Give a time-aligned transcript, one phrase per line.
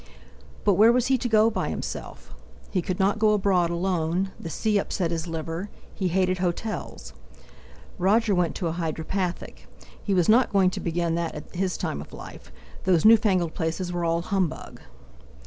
[0.63, 2.33] But where was he to go by himself?
[2.71, 7.13] He could not go abroad alone; the sea upset his liver; he hated hotels.
[7.99, 12.13] Roger went to a hydropathic—he was not going to begin that at his time of
[12.13, 12.51] life,
[12.85, 14.81] those new fangled places were all humbug!